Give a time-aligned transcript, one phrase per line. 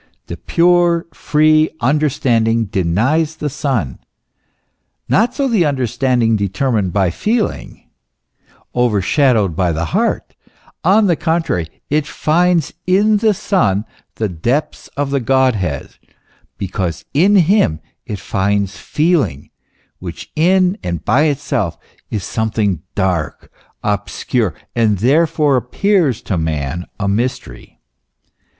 [0.25, 3.99] The pure, free understanding denies the Son,
[5.07, 7.87] not so the understanding determined by feeling,
[8.73, 10.33] overshadowed by the heart;
[10.83, 13.85] on the contrary, it finds in the Son
[14.15, 15.97] the depths of the Godhead,
[16.57, 19.51] because in him it finds feeling,
[19.99, 21.77] which in and by itself
[22.09, 23.51] is something dark,
[23.83, 27.79] obscure, and therefore appears to man a mystery.